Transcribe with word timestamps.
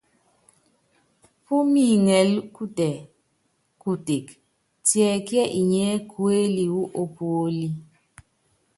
Púmíŋɛlɛ 1.45 2.39
kutɛ́ 2.55 2.93
kutek, 3.81 4.27
tiɛkíɛ 4.87 5.43
inyiɛ 5.59 5.91
kuéli 6.11 6.63
wu 6.73 6.83
ópuólí? 7.01 7.65